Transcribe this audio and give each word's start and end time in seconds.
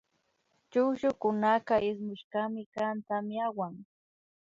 Chukllukunaka 0.71 1.75
ismushkami 1.89 2.61
kan 2.75 2.95
tamyawan 3.07 3.73